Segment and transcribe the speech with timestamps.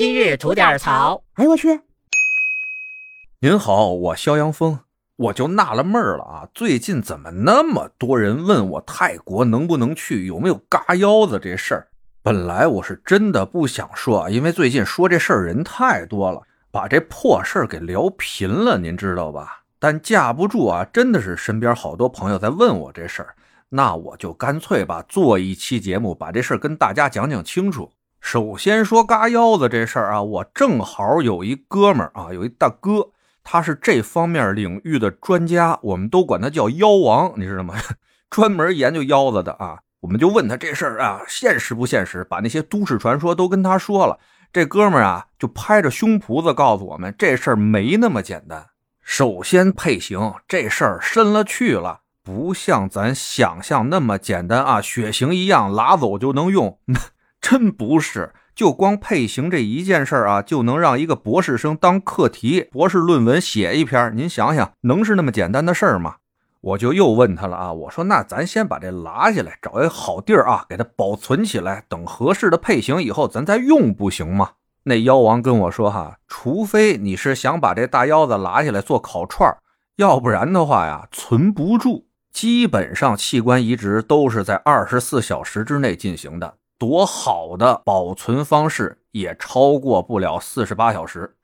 [0.00, 1.22] 今日吐点槽。
[1.34, 1.78] 哎呦我去！
[3.40, 4.78] 您好，我肖阳峰，
[5.16, 11.88] 我就纳了闷了啊，最近怎么那么多人问我泰国能不能去，有没有嘎腰子这事儿？
[12.22, 16.40] 本来我是真的不想说，因为最近说这事儿人太多了，
[16.70, 19.64] 把这破事儿给聊贫了，您知道吧？
[19.78, 23.34] 但架不住啊，真的是身边好多朋友在问我这事儿，
[23.68, 27.92] 那我就干脆吧，做一期节目，把这事儿跟大家讲讲清楚。
[28.20, 33.10] 首先说嘎腰子这事儿啊，我正好有一哥们儿啊，有一大哥，
[33.42, 37.74] 他是这方面领域的专家，我们都管他叫腰王，你知道吗？
[38.30, 39.80] 专门研究腰子的啊。
[40.00, 42.24] 我们就问他这事儿啊，现实不现实？
[42.24, 44.18] 把那些都市传说都跟他说了。
[44.52, 48.66] 这哥们儿啊，就拍着胸脯子告诉我们，这事儿没那么简单。
[49.02, 56.78] 首先，配型这事儿深了去了，不像咱想象那么简单啊，血型一样拉走就能用，
[57.40, 58.32] 真不是。
[58.54, 64.14] 就光配型这一件事儿啊，就能让一个博士生当课题、博士论文写一篇。
[64.14, 66.16] 您想想，能是那么简单的事儿吗？
[66.60, 74.50] 我就又问他了啊，我说那咱先把这拉下来，找一好地儿啊，给它保存起来，等合适的配型以后咱再用，不行吗？
[74.82, 79.56] 那妖王跟我说哈，除非你是想把这大腰子拉下来做烤串儿
[79.96, 82.06] 要不然的话呀，存不住。
[82.30, 91.36] 基本上器官移植都是在二十四小时之内进行的，多好的保存方式也超过不了四十八小时。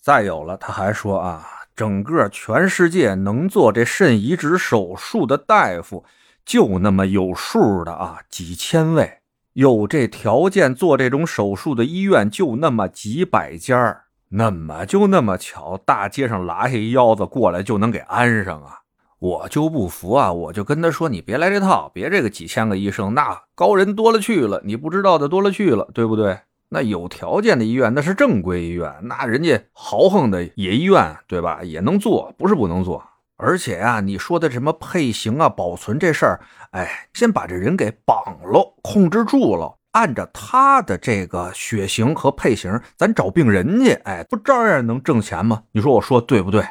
[0.00, 1.48] 再有了，他还说啊。
[1.74, 6.04] 整个全世界能做这肾移植手术的大夫，
[6.44, 9.06] 就那么有数的啊，几千位；
[9.54, 18.81] 有这条件做这种手术的医院，就那么几百家那么就那么巧，大街上拉下一腰子过来就能给安上啊？
[19.22, 20.32] 我就不服啊！
[20.32, 26.36] 我就跟他说：“你别来这套，别这个几千个医生，那高人多了去了，你不知道的多了去了，对不对？”
[26.70, 31.60] 那有条件的医院，那是正规医院，那人家豪横的野医院，对吧？
[31.62, 33.00] 也能做，不是不能做。
[33.36, 36.40] 而且呀，你说的什么配型啊、保存这事儿，
[36.72, 38.16] 哎，先把这人给绑
[38.52, 45.62] 喽，控制住了，按照他的这个血型和配型，咱找病人去，哎，不照样能挣钱吗？
[45.70, 46.66] 你说我说对不对？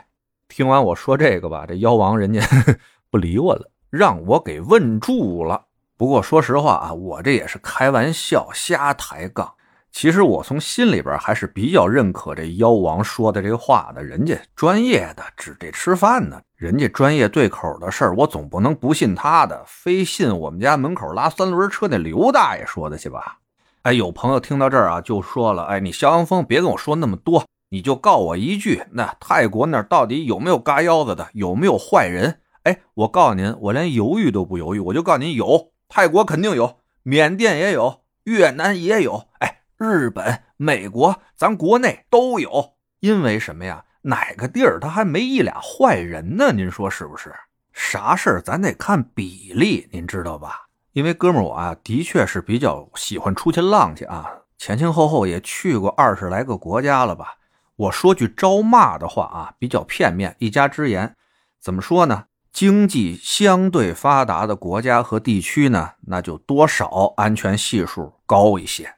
[0.52, 2.42] 听完我说这个吧，这妖王人家
[3.10, 5.68] 不理我了，让我给问住了。
[5.96, 9.50] 不过说实话啊，我这也是开玩笑，瞎抬杠。
[9.94, 23.38] 其实我从心里边还是比较认可这妖王说的这话的，人家专业的指这吃饭呢，人家专业对口的事儿，我总不能不信他的，非信我们家门口拉三轮车那刘大爷说的去吧？
[23.84, 32.42] 哎，有朋友听到这儿啊，就说了，哎，你肖阳峰别跟我说那么多，你就告我一句，那泰国那到底有没有嘎腰子的，有没有坏人？
[32.64, 39.60] 哎，我告诉您，我连犹豫都不犹豫，我就告诉您有，泰国肯定有，缅甸也有，越南也有，哎。
[39.78, 43.86] 日本、美国，咱国内都有，因为什么呀？
[44.04, 46.52] 哪个地儿他还没一俩坏人呢？
[46.52, 47.34] 您说是不是？
[47.74, 50.68] 啥事儿咱得看比例，您知道吧？
[50.92, 57.38] 因为哥们儿我啊，的确是比较喜欢出去浪去啊，前前后后也去过二十来个国家了吧。
[57.82, 61.16] 我说句招骂的话啊，比较片面，一家之言。
[61.60, 62.26] 怎么说呢？
[62.52, 68.94] 经济相对发达的国家和地区呢，那就多少安全系数高一些。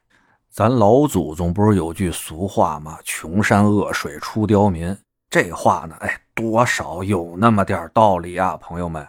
[0.50, 4.98] 咱老祖宗不是有句俗话吗？“穷山恶水出刁民。”
[5.30, 9.08] 这话呢，哎，多少有那么点道理啊，朋友们。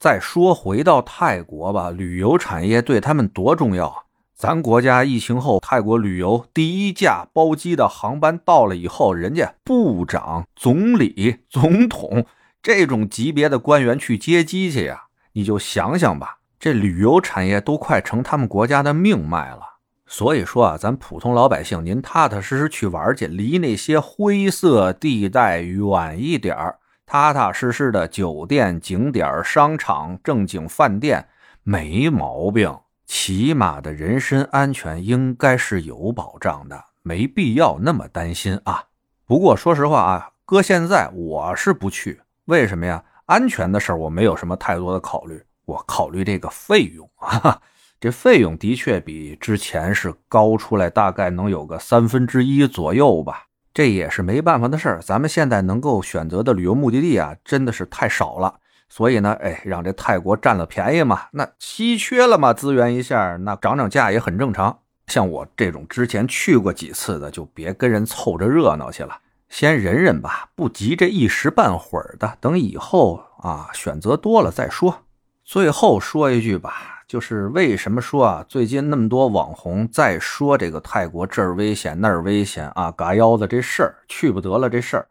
[0.00, 4.04] 再说回到泰国吧，旅游产业对他们多重要。
[4.42, 12.26] 咱国家疫情后，泰国旅游第一架包机的航班到了以后，人家部长、总理、总统
[12.60, 15.04] 这种级别的官员去接机去呀，
[15.34, 19.60] 你就想想吧，这旅游产业都快成他们国家的命脉了。
[20.08, 31.28] 所以说啊，咱普通老百姓，您踏踏实实去玩去，离那些灰色地带远一点儿，踏踏实实的酒店、景点、商场、正经饭店
[31.62, 32.76] 没毛病，
[33.14, 38.84] 起码的人身安全应该是有保障的，没必要那么担心啊。
[39.26, 43.04] 不过说实话啊，搁现在我是不去，为什么呀？
[43.26, 47.60] 安全的事儿我没有什么太多的考虑，我考虑这个费用啊。
[48.00, 53.44] 这费用的确比之前是高出来，大概能有个三分之一左右吧。
[53.74, 55.02] 这也是没办法的事儿。
[55.02, 58.60] 咱们现在能够选择的旅游目的地啊，真的是太少了。
[58.94, 64.80] 所以呢，哎，让这泰国占了便宜嘛，那稀缺了嘛，资源一下，那涨涨价也很正常。
[65.06, 69.16] 像我这种之前去过几次的，就别跟人凑着热闹去了，
[69.48, 74.94] 先忍忍吧，不急这一时半会儿的，等以后啊选择多了再说。
[75.42, 76.98] 最后说一句吧。
[77.08, 85.06] 就是为什么说啊，最近那么多网红在说这个泰国这儿危险那儿危险啊，嘎腰子这事儿去不得了这事儿，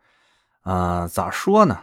[0.62, 1.78] 啊，咋说呢？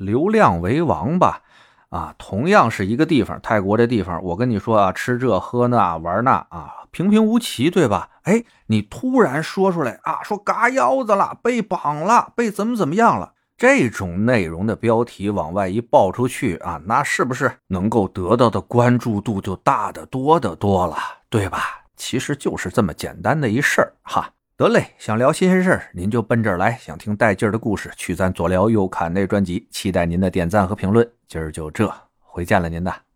[0.00, 1.42] 流量为王吧，
[1.90, 8.08] 啊，同样是一个地方，泰国这地方，我跟你说啊，吃这喝那玩那啊，平平无奇，对吧？
[8.22, 13.34] 哎，你突然说出来啊，说嘎腰子了，被绑了，被怎么怎么样了？
[13.58, 20.96] 这种内容的标题往外一爆出去啊，那是不是能够得到的关注度就大得多得多了，
[21.28, 21.58] 对吧？
[21.94, 24.30] 其实就是这么简单的一事儿哈。
[24.60, 29.66] 得嘞，想聊新鲜事儿，您就奔这儿来；想听带劲儿的故事，去咱左聊右侃那专辑。
[29.70, 31.10] 期待您的点赞和评论。
[31.26, 33.09] 今儿就这，回见了您的。